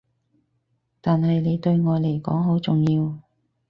[0.99, 3.19] 但係你對我嚟講好重要